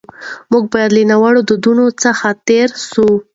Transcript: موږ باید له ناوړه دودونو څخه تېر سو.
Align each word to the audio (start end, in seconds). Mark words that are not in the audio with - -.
موږ 0.51 0.63
باید 0.73 0.91
له 0.95 1.01
ناوړه 1.09 1.41
دودونو 1.49 1.85
څخه 2.03 2.27
تېر 2.47 2.69
سو. 2.89 3.07